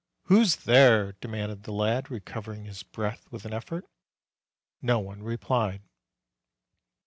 "Who's 0.23 0.55
there?" 0.55 1.11
demanded 1.21 1.61
the 1.61 1.71
lad, 1.71 2.09
recovering 2.09 2.65
his 2.65 2.81
breath 2.81 3.31
with 3.31 3.45
an 3.45 3.53
effort. 3.53 3.85
No 4.81 4.97
one 4.97 5.21
replied. 5.21 5.83